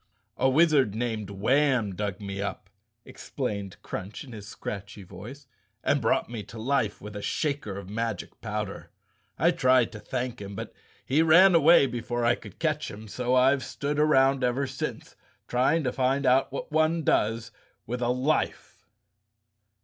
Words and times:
"A 0.37 0.49
wizard 0.49 0.95
named 0.95 1.29
Warn 1.29 1.95
dug 1.95 2.19
me 2.19 2.41
up," 2.41 2.71
explained 3.05 3.79
Crunch 3.83 4.23
in 4.23 4.31
his 4.31 4.47
scratchy 4.47 5.03
voice, 5.03 5.45
"and 5.83 6.01
brought 6.01 6.27
me 6.27 6.41
to 6.41 6.57
life 6.57 7.01
with 7.01 7.15
a 7.15 7.21
shaker 7.21 7.77
of 7.77 7.87
magic 7.87 8.41
powder. 8.41 8.89
I 9.37 9.51
tried 9.51 9.91
to 9.91 9.99
thank 9.99 10.41
him, 10.41 10.55
but 10.55 10.73
he 11.05 11.21
ran 11.21 11.53
away 11.53 11.85
before 11.85 12.25
I 12.25 12.33
could 12.33 12.57
catch 12.57 12.89
him, 12.89 13.07
so 13.07 13.35
I've 13.35 13.63
stood 13.63 13.99
around 13.99 14.43
ever 14.43 14.65
since 14.65 15.15
trying 15.47 15.83
to 15.83 15.91
find 15.93 16.25
out 16.25 16.51
what 16.51 16.71
one 16.71 17.03
does 17.03 17.51
with 17.85 18.01
a 18.01 18.07
life." 18.09 18.83